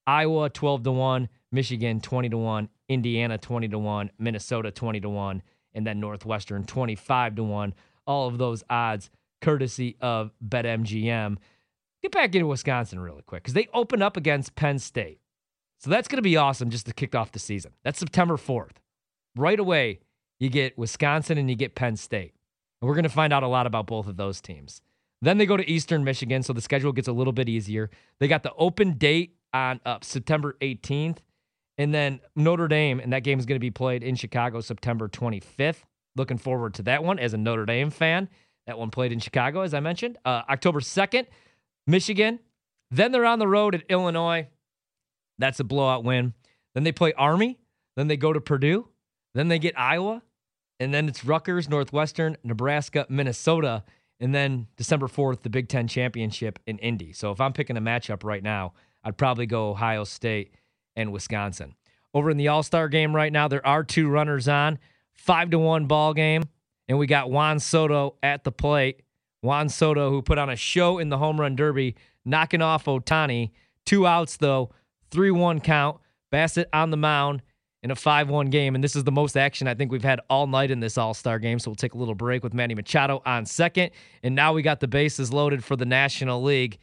Iowa 0.08 0.50
12 0.50 0.84
to 0.84 0.92
1, 0.92 1.30
Michigan 1.52 2.00
20 2.00 2.30
to 2.30 2.38
1, 2.38 2.70
Indiana 2.90 3.38
20 3.38 3.70
to 3.70 3.80
1, 3.80 4.12
Minnesota 4.20 4.72
20 4.72 5.00
to 5.00 5.10
1, 5.10 5.42
and 5.74 5.88
then 5.88 6.00
Northwestern 6.00 6.64
25 6.64 7.36
to 7.36 7.44
1. 7.44 7.74
All 8.06 8.28
of 8.28 8.38
those 8.38 8.64
odds 8.70 9.10
courtesy 9.42 9.96
of 10.02 10.32
BetMGM. 10.48 11.38
Get 12.02 12.12
back 12.12 12.36
into 12.36 12.48
Wisconsin 12.48 13.00
really 13.00 13.24
quick 13.24 13.44
because 13.44 13.54
they 13.54 13.68
open 13.74 14.02
up 14.02 14.16
against 14.16 14.56
Penn 14.56 14.80
State. 14.80 15.20
So 15.80 15.90
that's 15.90 16.08
going 16.08 16.18
to 16.18 16.24
be 16.24 16.38
awesome 16.38 16.70
just 16.70 16.86
to 16.86 16.94
kick 16.94 17.16
off 17.16 17.32
the 17.32 17.40
season. 17.40 17.74
That's 17.84 18.00
September 18.00 18.38
4th. 18.38 18.78
Right 19.36 19.60
away, 19.60 20.00
you 20.40 20.50
get 20.50 20.78
Wisconsin 20.78 21.38
and 21.38 21.50
you 21.50 21.56
get 21.56 21.76
Penn 21.76 21.96
State. 21.96 22.34
And 22.82 22.88
we're 22.88 22.96
going 22.96 23.04
to 23.04 23.10
find 23.10 23.34
out 23.34 23.44
a 23.44 23.48
lot 23.48 23.68
about 23.68 23.88
both 23.88 24.08
of 24.08 24.18
those 24.18 24.42
teams. 24.42 24.82
Then 25.22 25.38
they 25.38 25.46
go 25.46 25.58
to 25.58 25.70
Eastern 25.70 26.04
Michigan, 26.04 26.44
so 26.44 26.54
the 26.54 26.62
schedule 26.62 26.92
gets 26.92 27.08
a 27.08 27.14
little 27.14 27.34
bit 27.34 27.50
easier. 27.50 27.90
They 28.20 28.28
got 28.28 28.44
the 28.44 28.54
open 28.58 28.94
date 28.98 29.36
on 29.54 29.80
uh, 29.86 30.00
September 30.02 30.56
18th. 30.62 31.20
And 31.78 31.94
then 31.94 32.22
Notre 32.36 32.68
Dame, 32.68 33.00
and 33.00 33.12
that 33.12 33.24
game 33.24 33.38
is 33.40 33.46
going 33.46 33.58
to 33.58 33.60
be 33.60 33.72
played 33.72 34.04
in 34.04 34.16
Chicago 34.16 34.62
September 34.62 35.10
25th. 35.10 35.84
Looking 36.16 36.38
forward 36.38 36.74
to 36.76 36.84
that 36.84 37.04
one 37.04 37.20
as 37.20 37.34
a 37.34 37.38
Notre 37.38 37.66
Dame 37.66 37.90
fan. 37.90 38.30
That 38.68 38.80
one 38.80 38.90
played 38.90 39.12
in 39.12 39.20
Chicago, 39.20 39.62
as 39.62 39.74
I 39.74 39.82
mentioned. 39.82 40.18
Uh, 40.24 40.44
October 40.50 40.80
2nd, 40.80 41.28
Michigan. 41.86 42.40
Then 42.92 43.12
they're 43.12 43.26
on 43.26 43.40
the 43.40 43.48
road 43.48 43.76
at 43.76 43.84
Illinois. 43.90 44.48
That's 45.38 45.60
a 45.60 45.66
blowout 45.66 46.04
win. 46.04 46.34
Then 46.74 46.84
they 46.84 46.94
play 46.94 47.14
Army. 47.14 47.60
Then 47.98 48.08
they 48.08 48.18
go 48.18 48.32
to 48.32 48.40
Purdue. 48.40 48.88
Then 49.34 49.50
they 49.50 49.60
get 49.60 49.78
Iowa. 49.78 50.22
And 50.80 50.94
then 50.94 51.08
it's 51.10 51.26
Rutgers, 51.26 51.70
Northwestern, 51.70 52.38
Nebraska, 52.44 53.06
Minnesota. 53.10 53.84
And 54.20 54.34
then 54.34 54.68
December 54.78 55.08
4th, 55.08 55.42
the 55.42 55.50
Big 55.50 55.68
Ten 55.68 55.88
Championship 55.88 56.60
in 56.66 56.78
Indy. 56.80 57.12
So 57.14 57.32
if 57.32 57.42
I'm 57.42 57.54
picking 57.54 57.78
a 57.78 57.82
matchup 57.82 58.24
right 58.24 58.44
now, 58.44 58.74
I'd 59.04 59.18
probably 59.18 59.46
go 59.46 59.70
Ohio 59.70 60.04
State 60.04 60.54
and 60.96 61.12
Wisconsin. 61.12 61.76
Over 62.14 62.30
in 62.30 62.38
the 62.38 62.48
All 62.48 62.64
Star 62.64 62.88
game 62.88 63.16
right 63.16 63.32
now, 63.32 63.48
there 63.48 63.66
are 63.66 63.84
two 63.84 64.08
runners 64.08 64.48
on. 64.48 64.80
Five 65.14 65.50
to 65.50 65.60
one 65.60 65.86
ball 65.86 66.14
game 66.14 66.44
and 66.88 66.98
we 66.98 67.08
got 67.08 67.32
Juan 67.32 67.60
Soto 67.60 68.16
at 68.22 68.44
the 68.44 68.52
plate. 68.52 69.02
Juan 69.42 69.70
Soto, 69.70 70.10
who 70.10 70.22
put 70.22 70.38
on 70.38 70.50
a 70.50 70.56
show 70.56 70.98
in 70.98 71.10
the 71.10 71.18
home 71.18 71.40
run 71.40 71.56
derby, 71.56 71.96
knocking 72.24 72.62
off 72.62 72.86
Ohtani. 72.86 73.52
Two 73.86 74.08
outs, 74.08 74.38
though, 74.38 74.72
3 75.12 75.32
1 75.32 75.60
count. 75.60 76.00
Bassitt 76.32 76.66
on 76.74 76.90
the 76.90 76.98
mound 76.98 77.44
in 77.86 77.92
a 77.92 77.96
5 77.96 78.30
1 78.30 78.48
game. 78.48 78.74
And 78.74 78.84
this 78.84 78.96
is 78.96 79.04
the 79.04 79.12
most 79.12 79.38
action 79.38 79.68
I 79.68 79.76
think 79.76 79.92
we've 79.92 80.04
had 80.04 80.20
all 80.28 80.48
night 80.48 80.72
in 80.72 80.80
this 80.80 80.98
All 80.98 81.14
Star 81.14 81.38
game. 81.38 81.60
So 81.60 81.70
we'll 81.70 81.76
take 81.76 81.94
a 81.94 81.98
little 82.00 82.16
break 82.16 82.44
with 82.44 82.52
Manny 82.52 82.74
Machado 82.74 83.22
on 83.28 83.46
second. 83.46 83.92
And 84.24 84.34
now 84.34 84.54
we 84.54 84.64
got 84.64 84.80
the 84.80 84.88
bases 84.88 85.32
loaded 85.32 85.64
for 85.64 85.76
the 85.76 85.86
National 85.86 86.42
League. 86.42 86.80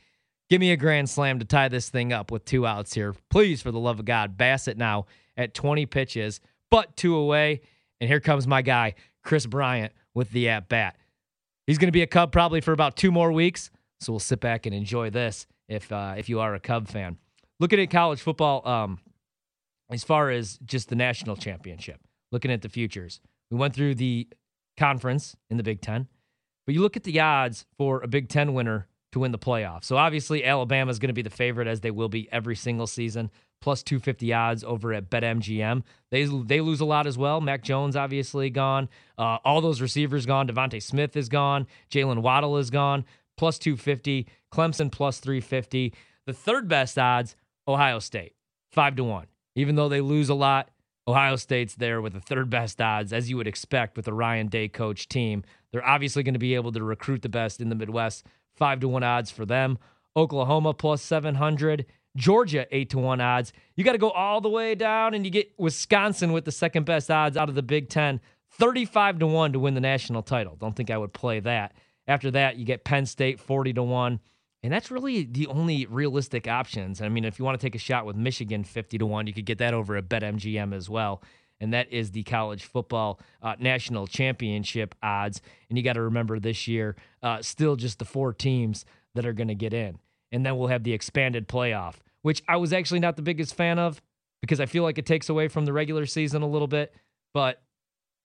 Give 0.48 0.60
me 0.60 0.70
a 0.70 0.76
grand 0.76 1.10
slam 1.10 1.40
to 1.40 1.44
tie 1.44 1.66
this 1.66 1.90
thing 1.90 2.12
up 2.12 2.30
with 2.30 2.44
two 2.44 2.68
outs 2.68 2.94
here. 2.94 3.16
Please, 3.30 3.60
for 3.60 3.72
the 3.72 3.80
love 3.80 3.98
of 3.98 4.04
God, 4.04 4.38
Bassitt 4.38 4.76
now 4.76 5.06
at 5.36 5.54
20 5.54 5.86
pitches, 5.86 6.40
but 6.70 6.96
two 6.96 7.16
away. 7.16 7.62
And 8.00 8.08
here 8.08 8.20
comes 8.20 8.46
my 8.46 8.62
guy, 8.62 8.94
Kris 9.24 9.44
Bryant, 9.44 9.92
with 10.14 10.30
the 10.30 10.50
at 10.50 10.68
bat. 10.68 10.96
He's 11.66 11.78
going 11.78 11.88
to 11.88 11.92
be 11.92 12.02
a 12.02 12.06
Cub 12.06 12.30
probably 12.30 12.60
for 12.60 12.70
about 12.70 12.96
two 12.96 13.10
more 13.10 13.32
weeks. 13.32 13.72
So 13.98 14.12
we'll 14.12 14.20
sit 14.20 14.38
back 14.38 14.66
and 14.66 14.74
enjoy 14.74 15.10
this 15.10 15.48
if 15.68 15.90
uh, 15.90 16.14
if 16.16 16.28
you 16.28 16.38
are 16.38 16.54
a 16.54 16.60
Cub 16.60 16.86
fan. 16.86 17.18
Looking 17.58 17.80
at 17.80 17.90
college 17.90 18.20
football, 18.20 18.66
um, 18.68 19.00
as 19.92 20.04
far 20.04 20.30
as 20.30 20.58
just 20.64 20.88
the 20.88 20.96
national 20.96 21.36
championship, 21.36 22.00
looking 22.30 22.50
at 22.50 22.62
the 22.62 22.68
futures, 22.68 23.20
we 23.50 23.58
went 23.58 23.74
through 23.74 23.94
the 23.94 24.28
conference 24.76 25.36
in 25.50 25.56
the 25.56 25.62
Big 25.62 25.80
Ten, 25.80 26.08
but 26.64 26.74
you 26.74 26.80
look 26.80 26.96
at 26.96 27.04
the 27.04 27.20
odds 27.20 27.66
for 27.76 28.02
a 28.02 28.08
Big 28.08 28.28
Ten 28.28 28.54
winner 28.54 28.88
to 29.12 29.20
win 29.20 29.32
the 29.32 29.38
playoffs. 29.38 29.84
So 29.84 29.96
obviously, 29.96 30.44
Alabama 30.44 30.90
is 30.90 30.98
going 30.98 31.08
to 31.08 31.14
be 31.14 31.22
the 31.22 31.30
favorite, 31.30 31.68
as 31.68 31.80
they 31.80 31.90
will 31.90 32.08
be 32.08 32.30
every 32.32 32.56
single 32.56 32.86
season. 32.86 33.30
Plus 33.60 33.82
250 33.84 34.32
odds 34.32 34.64
over 34.64 34.92
at 34.92 35.08
BetMGM. 35.08 35.84
They 36.10 36.24
they 36.24 36.60
lose 36.60 36.80
a 36.80 36.84
lot 36.84 37.06
as 37.06 37.16
well. 37.16 37.40
Mac 37.40 37.62
Jones 37.62 37.94
obviously 37.94 38.50
gone. 38.50 38.88
Uh, 39.16 39.38
all 39.44 39.60
those 39.60 39.80
receivers 39.80 40.26
gone. 40.26 40.48
DeVonta 40.48 40.82
Smith 40.82 41.16
is 41.16 41.28
gone. 41.28 41.68
Jaylen 41.88 42.22
Waddle 42.22 42.58
is 42.58 42.70
gone. 42.70 43.04
Plus 43.36 43.60
250. 43.60 44.26
Clemson 44.52 44.90
plus 44.90 45.20
350. 45.20 45.94
The 46.26 46.32
third 46.32 46.66
best 46.66 46.98
odds, 46.98 47.36
Ohio 47.68 48.00
State, 48.00 48.34
five 48.72 48.96
to 48.96 49.04
one. 49.04 49.26
Even 49.54 49.74
though 49.74 49.88
they 49.88 50.00
lose 50.00 50.28
a 50.28 50.34
lot, 50.34 50.70
Ohio 51.06 51.36
State's 51.36 51.74
there 51.74 52.00
with 52.00 52.12
the 52.12 52.20
third 52.20 52.48
best 52.48 52.80
odds, 52.80 53.12
as 53.12 53.28
you 53.28 53.36
would 53.36 53.48
expect 53.48 53.96
with 53.96 54.04
the 54.04 54.12
Ryan 54.12 54.46
Day 54.46 54.68
coach 54.68 55.08
team. 55.08 55.42
They're 55.72 55.86
obviously 55.86 56.22
going 56.22 56.34
to 56.34 56.38
be 56.38 56.54
able 56.54 56.72
to 56.72 56.82
recruit 56.82 57.22
the 57.22 57.28
best 57.28 57.60
in 57.60 57.68
the 57.68 57.74
Midwest 57.74 58.26
five 58.54 58.80
to 58.80 58.88
one 58.88 59.02
odds 59.02 59.30
for 59.30 59.44
them. 59.44 59.78
Oklahoma 60.16 60.74
plus 60.74 61.02
700. 61.02 61.86
Georgia, 62.16 62.66
eight 62.70 62.90
to 62.90 62.98
one 62.98 63.20
odds. 63.20 63.52
You 63.74 63.84
got 63.84 63.92
to 63.92 63.98
go 63.98 64.10
all 64.10 64.40
the 64.40 64.48
way 64.48 64.74
down, 64.74 65.14
and 65.14 65.24
you 65.24 65.30
get 65.30 65.52
Wisconsin 65.58 66.32
with 66.32 66.44
the 66.44 66.52
second 66.52 66.84
best 66.84 67.10
odds 67.10 67.36
out 67.36 67.48
of 67.48 67.54
the 67.54 67.62
Big 67.62 67.88
Ten, 67.88 68.20
35 68.50 69.20
to 69.20 69.26
one 69.26 69.52
to 69.54 69.58
win 69.58 69.74
the 69.74 69.80
national 69.80 70.22
title. 70.22 70.56
Don't 70.56 70.76
think 70.76 70.90
I 70.90 70.98
would 70.98 71.14
play 71.14 71.40
that. 71.40 71.72
After 72.06 72.30
that, 72.32 72.56
you 72.56 72.66
get 72.66 72.84
Penn 72.84 73.06
State, 73.06 73.40
40 73.40 73.72
to 73.74 73.82
one. 73.82 74.20
And 74.62 74.72
that's 74.72 74.90
really 74.90 75.24
the 75.24 75.48
only 75.48 75.86
realistic 75.86 76.46
options. 76.46 77.02
I 77.02 77.08
mean, 77.08 77.24
if 77.24 77.38
you 77.38 77.44
want 77.44 77.60
to 77.60 77.66
take 77.66 77.74
a 77.74 77.78
shot 77.78 78.06
with 78.06 78.16
Michigan 78.16 78.62
50 78.62 78.98
to 78.98 79.06
1, 79.06 79.26
you 79.26 79.32
could 79.32 79.44
get 79.44 79.58
that 79.58 79.74
over 79.74 79.96
at 79.96 80.08
BetMGM 80.08 80.72
as 80.74 80.88
well. 80.88 81.22
And 81.60 81.72
that 81.72 81.92
is 81.92 82.10
the 82.10 82.22
college 82.24 82.64
football 82.64 83.20
uh, 83.42 83.54
national 83.58 84.06
championship 84.06 84.94
odds. 85.02 85.40
And 85.68 85.78
you 85.78 85.84
got 85.84 85.94
to 85.94 86.02
remember 86.02 86.38
this 86.38 86.68
year, 86.68 86.96
uh, 87.22 87.42
still 87.42 87.76
just 87.76 87.98
the 87.98 88.04
four 88.04 88.32
teams 88.32 88.84
that 89.14 89.26
are 89.26 89.32
going 89.32 89.48
to 89.48 89.54
get 89.54 89.74
in. 89.74 89.98
And 90.30 90.46
then 90.46 90.56
we'll 90.56 90.68
have 90.68 90.84
the 90.84 90.92
expanded 90.92 91.48
playoff, 91.48 91.96
which 92.22 92.42
I 92.48 92.56
was 92.56 92.72
actually 92.72 93.00
not 93.00 93.16
the 93.16 93.22
biggest 93.22 93.54
fan 93.54 93.78
of 93.78 94.00
because 94.40 94.60
I 94.60 94.66
feel 94.66 94.82
like 94.82 94.98
it 94.98 95.06
takes 95.06 95.28
away 95.28 95.48
from 95.48 95.64
the 95.64 95.72
regular 95.72 96.06
season 96.06 96.42
a 96.42 96.48
little 96.48 96.68
bit. 96.68 96.94
But 97.34 97.62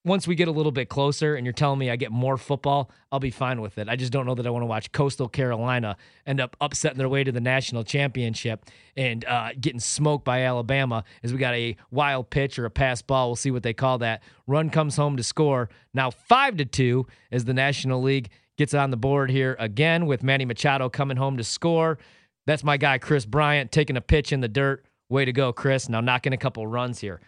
once 0.04 0.26
we 0.26 0.34
get 0.34 0.48
a 0.48 0.52
little 0.52 0.72
bit 0.72 0.88
closer 0.88 1.34
and 1.34 1.44
you're 1.44 1.52
telling 1.52 1.78
me 1.78 1.90
I 1.90 1.96
get 1.96 2.12
more 2.12 2.36
football, 2.36 2.90
I'll 3.10 3.20
be 3.20 3.30
fine 3.30 3.60
with 3.60 3.78
it. 3.78 3.88
I 3.88 3.96
just 3.96 4.12
don't 4.12 4.26
know 4.26 4.34
that 4.34 4.46
I 4.46 4.50
want 4.50 4.62
to 4.62 4.66
watch 4.66 4.92
Coastal 4.92 5.28
Carolina 5.28 5.96
end 6.26 6.40
up 6.40 6.56
upsetting 6.60 6.98
their 6.98 7.08
way 7.08 7.24
to 7.24 7.32
the 7.32 7.40
national 7.40 7.84
championship 7.84 8.64
and 8.96 9.24
uh, 9.24 9.50
getting 9.60 9.80
smoked 9.80 10.24
by 10.24 10.42
Alabama 10.42 11.04
as 11.22 11.32
we 11.32 11.38
got 11.38 11.54
a 11.54 11.76
wild 11.90 12.30
pitch 12.30 12.58
or 12.58 12.64
a 12.64 12.70
pass 12.70 13.02
ball. 13.02 13.28
We'll 13.28 13.36
see 13.36 13.50
what 13.50 13.62
they 13.62 13.74
call 13.74 13.98
that. 13.98 14.22
Run 14.46 14.70
comes 14.70 14.96
home 14.96 15.16
to 15.16 15.22
score. 15.22 15.68
Now 15.92 16.10
five 16.10 16.56
to 16.58 16.64
two 16.64 17.06
as 17.32 17.44
the 17.44 17.54
National 17.54 18.00
League 18.00 18.30
gets 18.56 18.74
on 18.74 18.90
the 18.90 18.96
board 18.96 19.30
here 19.30 19.56
again 19.58 20.06
with 20.06 20.22
Manny 20.22 20.44
Machado 20.44 20.88
coming 20.88 21.16
home 21.16 21.36
to 21.36 21.44
score. 21.44 21.98
That's 22.46 22.64
my 22.64 22.76
guy 22.76 22.98
Kris 22.98 23.26
Bryant 23.26 23.72
taking 23.72 23.96
a 23.96 24.00
pitch 24.00 24.32
in 24.32 24.40
the 24.40 24.48
dirt. 24.48 24.84
Way 25.10 25.24
to 25.24 25.32
go, 25.32 25.52
Kris. 25.52 25.88
Now 25.88 26.00
knocking 26.00 26.32
a 26.32 26.38
couple 26.38 26.66
runs 26.66 27.00
here 27.00 27.20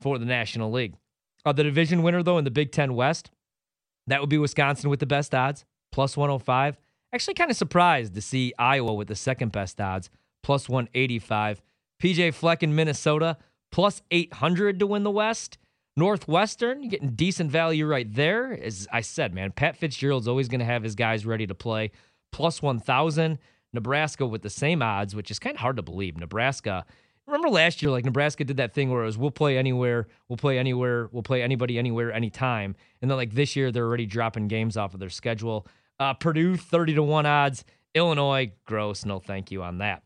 for 0.00 0.18
the 0.18 0.24
National 0.24 0.70
League. 0.70 0.94
Uh, 1.48 1.52
the 1.52 1.62
division 1.62 2.02
winner, 2.02 2.22
though, 2.22 2.36
in 2.36 2.44
the 2.44 2.50
Big 2.50 2.72
Ten 2.72 2.94
West, 2.94 3.30
that 4.06 4.20
would 4.20 4.28
be 4.28 4.36
Wisconsin 4.36 4.90
with 4.90 5.00
the 5.00 5.06
best 5.06 5.34
odds, 5.34 5.64
plus 5.90 6.14
105. 6.14 6.76
Actually, 7.10 7.32
kind 7.32 7.50
of 7.50 7.56
surprised 7.56 8.14
to 8.14 8.20
see 8.20 8.52
Iowa 8.58 8.92
with 8.92 9.08
the 9.08 9.16
second 9.16 9.50
best 9.50 9.80
odds, 9.80 10.10
plus 10.42 10.68
185. 10.68 11.62
PJ 12.02 12.34
Fleck 12.34 12.62
in 12.62 12.74
Minnesota, 12.74 13.38
plus 13.72 14.02
800 14.10 14.78
to 14.78 14.86
win 14.86 15.04
the 15.04 15.10
West. 15.10 15.56
Northwestern, 15.96 16.82
you're 16.82 16.90
getting 16.90 17.12
decent 17.12 17.50
value 17.50 17.86
right 17.86 18.12
there. 18.14 18.52
As 18.52 18.86
I 18.92 19.00
said, 19.00 19.32
man, 19.32 19.52
Pat 19.52 19.74
Fitzgerald's 19.74 20.28
always 20.28 20.48
going 20.48 20.60
to 20.60 20.66
have 20.66 20.82
his 20.82 20.94
guys 20.94 21.24
ready 21.24 21.46
to 21.46 21.54
play, 21.54 21.92
plus 22.30 22.60
1,000. 22.60 23.38
Nebraska 23.72 24.26
with 24.26 24.42
the 24.42 24.50
same 24.50 24.82
odds, 24.82 25.14
which 25.16 25.30
is 25.30 25.38
kind 25.38 25.56
of 25.56 25.60
hard 25.60 25.76
to 25.76 25.82
believe. 25.82 26.18
Nebraska 26.18 26.84
Remember 27.28 27.50
last 27.50 27.82
year, 27.82 27.90
like 27.90 28.06
Nebraska 28.06 28.42
did 28.42 28.56
that 28.56 28.72
thing 28.72 28.90
where 28.90 29.02
it 29.02 29.06
was 29.06 29.18
we'll 29.18 29.30
play 29.30 29.58
anywhere, 29.58 30.08
we'll 30.30 30.38
play 30.38 30.58
anywhere, 30.58 31.10
we'll 31.12 31.22
play 31.22 31.42
anybody 31.42 31.78
anywhere, 31.78 32.10
anytime. 32.10 32.74
And 33.02 33.10
then 33.10 33.18
like 33.18 33.34
this 33.34 33.54
year, 33.54 33.70
they're 33.70 33.84
already 33.84 34.06
dropping 34.06 34.48
games 34.48 34.78
off 34.78 34.94
of 34.94 35.00
their 35.00 35.10
schedule. 35.10 35.66
Uh, 36.00 36.14
Purdue, 36.14 36.56
30 36.56 36.94
to 36.94 37.02
1 37.02 37.26
odds. 37.26 37.66
Illinois, 37.94 38.52
gross. 38.64 39.04
No 39.04 39.18
thank 39.18 39.50
you 39.50 39.62
on 39.62 39.76
that. 39.78 40.04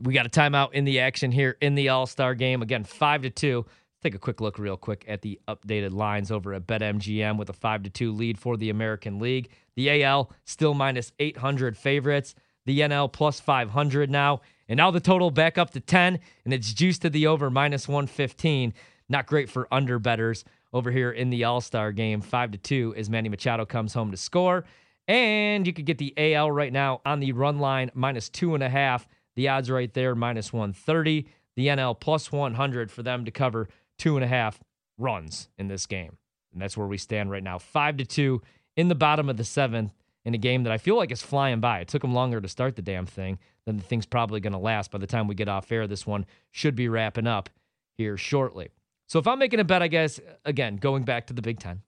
We 0.00 0.14
got 0.14 0.26
a 0.26 0.28
timeout 0.28 0.74
in 0.74 0.84
the 0.84 1.00
action 1.00 1.32
here 1.32 1.56
in 1.60 1.74
the 1.74 1.88
All 1.88 2.06
Star 2.06 2.36
game. 2.36 2.62
Again, 2.62 2.84
5 2.84 3.22
to 3.22 3.30
2. 3.30 3.56
Let's 3.66 4.02
take 4.02 4.14
a 4.14 4.20
quick 4.20 4.40
look, 4.40 4.60
real 4.60 4.76
quick, 4.76 5.04
at 5.08 5.22
the 5.22 5.40
updated 5.48 5.92
lines 5.92 6.30
over 6.30 6.54
at 6.54 6.68
BetMGM 6.68 7.36
with 7.36 7.50
a 7.50 7.52
5 7.52 7.82
to 7.82 7.90
2 7.90 8.12
lead 8.12 8.38
for 8.38 8.56
the 8.56 8.70
American 8.70 9.18
League. 9.18 9.50
The 9.74 10.04
AL 10.04 10.30
still 10.44 10.74
minus 10.74 11.10
800 11.18 11.76
favorites. 11.76 12.36
The 12.64 12.80
NL 12.80 13.12
plus 13.12 13.40
500 13.40 14.08
now. 14.08 14.42
And 14.68 14.78
now 14.78 14.90
the 14.90 15.00
total 15.00 15.30
back 15.30 15.58
up 15.58 15.70
to 15.70 15.80
10, 15.80 16.18
and 16.44 16.54
it's 16.54 16.72
juiced 16.72 17.02
to 17.02 17.10
the 17.10 17.26
over 17.26 17.50
minus 17.50 17.86
115. 17.86 18.74
Not 19.08 19.26
great 19.26 19.48
for 19.48 19.68
under 19.70 19.98
bettors 19.98 20.44
over 20.72 20.90
here 20.90 21.10
in 21.10 21.30
the 21.30 21.44
All 21.44 21.60
Star 21.60 21.92
game. 21.92 22.20
5 22.20 22.52
to 22.52 22.58
2 22.58 22.94
as 22.96 23.08
Manny 23.08 23.28
Machado 23.28 23.64
comes 23.64 23.94
home 23.94 24.10
to 24.10 24.16
score. 24.16 24.64
And 25.08 25.66
you 25.66 25.72
could 25.72 25.86
get 25.86 25.98
the 25.98 26.14
AL 26.16 26.50
right 26.50 26.72
now 26.72 27.00
on 27.06 27.20
the 27.20 27.32
run 27.32 27.58
line 27.58 27.90
minus 27.94 28.28
two 28.28 28.54
and 28.54 28.62
a 28.62 28.68
half. 28.68 29.06
The 29.36 29.48
odds 29.48 29.70
right 29.70 29.92
there 29.94 30.14
minus 30.14 30.52
130. 30.52 31.26
The 31.54 31.68
NL 31.68 31.98
plus 31.98 32.32
100 32.32 32.90
for 32.90 33.02
them 33.02 33.24
to 33.24 33.30
cover 33.30 33.68
two 33.98 34.16
and 34.16 34.24
a 34.24 34.28
half 34.28 34.58
runs 34.98 35.48
in 35.58 35.68
this 35.68 35.86
game. 35.86 36.18
And 36.52 36.60
that's 36.60 36.76
where 36.76 36.86
we 36.86 36.98
stand 36.98 37.30
right 37.30 37.42
now. 37.42 37.58
Five 37.58 37.98
to 37.98 38.04
two 38.04 38.42
in 38.76 38.88
the 38.88 38.94
bottom 38.94 39.28
of 39.28 39.36
the 39.36 39.44
seventh 39.44 39.92
in 40.26 40.34
a 40.34 40.38
game 40.38 40.64
that 40.64 40.72
I 40.72 40.78
feel 40.78 40.96
like 40.96 41.12
is 41.12 41.22
flying 41.22 41.60
by. 41.60 41.78
It 41.78 41.88
took 41.88 42.02
them 42.02 42.12
longer 42.12 42.40
to 42.40 42.48
start 42.48 42.74
the 42.74 42.82
damn 42.82 43.06
thing 43.06 43.38
than 43.64 43.76
the 43.76 43.82
thing's 43.84 44.06
probably 44.06 44.40
going 44.40 44.54
to 44.54 44.58
last. 44.58 44.90
By 44.90 44.98
the 44.98 45.06
time 45.06 45.28
we 45.28 45.36
get 45.36 45.48
off 45.48 45.70
air, 45.70 45.86
this 45.86 46.04
one 46.04 46.26
should 46.50 46.74
be 46.74 46.88
wrapping 46.88 47.28
up 47.28 47.48
here 47.96 48.16
shortly. 48.16 48.70
So 49.06 49.20
if 49.20 49.28
I'm 49.28 49.38
making 49.38 49.60
a 49.60 49.64
bet, 49.64 49.82
I 49.82 49.86
guess, 49.86 50.18
again, 50.44 50.78
going 50.78 51.04
back 51.04 51.28
to 51.28 51.32
the 51.32 51.42
Big 51.42 51.60
Ten, 51.60 51.82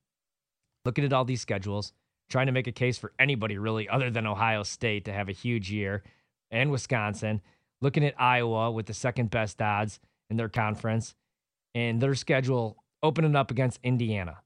looking 0.85 1.05
at 1.05 1.13
all 1.13 1.25
these 1.25 1.41
schedules, 1.41 1.93
trying 2.31 2.47
to 2.47 2.53
make 2.53 2.69
a 2.69 2.73
case 2.73 2.97
for 2.97 3.13
anybody 3.19 3.59
really 3.59 3.89
other 3.89 4.09
than 4.09 4.25
Ohio 4.25 4.63
State 4.63 5.05
to 5.07 5.13
have 5.13 5.29
a 5.29 5.33
huge 5.33 5.73
year 5.73 6.05
and 6.53 6.71
Wisconsin, 6.71 7.43
looking 7.81 8.05
at 8.05 8.15
Iowa 8.21 8.71
with 8.71 8.87
the 8.87 8.95
second 8.95 9.31
best 9.31 9.61
odds 9.61 9.99
in 10.31 10.37
their 10.37 10.49
conference 10.49 11.17
and 11.75 12.01
their 12.01 12.15
schedule 12.15 12.85
opening 13.03 13.35
up 13.35 13.51
against 13.51 13.81
Indiana. 13.83 14.39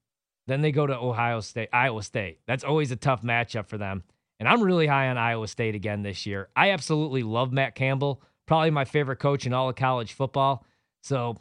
Then 0.46 0.60
they 0.60 0.72
go 0.72 0.86
to 0.86 0.96
Ohio 0.96 1.40
State, 1.40 1.68
Iowa 1.72 2.02
State. 2.02 2.40
That's 2.46 2.64
always 2.64 2.90
a 2.90 2.96
tough 2.96 3.22
matchup 3.22 3.66
for 3.66 3.78
them. 3.78 4.02
And 4.40 4.48
I'm 4.48 4.62
really 4.62 4.88
high 4.88 5.08
on 5.08 5.18
Iowa 5.18 5.46
State 5.46 5.74
again 5.74 6.02
this 6.02 6.26
year. 6.26 6.48
I 6.56 6.70
absolutely 6.70 7.22
love 7.22 7.52
Matt 7.52 7.74
Campbell, 7.74 8.22
probably 8.46 8.70
my 8.70 8.84
favorite 8.84 9.20
coach 9.20 9.46
in 9.46 9.52
all 9.52 9.68
of 9.68 9.76
college 9.76 10.14
football. 10.14 10.64
So 11.02 11.36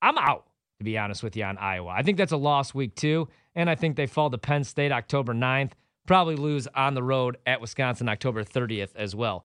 I'm 0.00 0.16
out, 0.18 0.46
to 0.78 0.84
be 0.84 0.96
honest 0.96 1.22
with 1.22 1.36
you, 1.36 1.44
on 1.44 1.58
Iowa. 1.58 1.90
I 1.90 2.02
think 2.02 2.16
that's 2.16 2.32
a 2.32 2.36
lost 2.36 2.74
week, 2.74 2.94
too. 2.94 3.28
And 3.56 3.68
I 3.68 3.74
think 3.74 3.96
they 3.96 4.06
fall 4.06 4.30
to 4.30 4.38
Penn 4.38 4.62
State 4.62 4.92
October 4.92 5.34
9th. 5.34 5.72
Probably 6.06 6.36
lose 6.36 6.68
on 6.68 6.94
the 6.94 7.02
road 7.02 7.38
at 7.44 7.60
Wisconsin 7.60 8.08
October 8.08 8.44
30th 8.44 8.94
as 8.94 9.16
well. 9.16 9.36